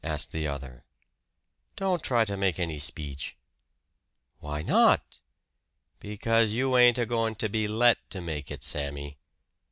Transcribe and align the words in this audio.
asked 0.03 0.31
the 0.31 0.47
other. 0.47 0.83
"Don't 1.75 2.01
try 2.01 2.25
to 2.25 2.35
make 2.35 2.57
any 2.57 2.79
speech." 2.79 3.35
"Why 4.39 4.63
not?" 4.63 5.19
"Because 5.99 6.53
you 6.53 6.75
ain't 6.75 6.97
a 6.97 7.05
going 7.05 7.35
to 7.35 7.47
be 7.47 7.67
let 7.67 8.09
to 8.09 8.19
make 8.19 8.49
it, 8.49 8.63
Sammy." 8.63 9.19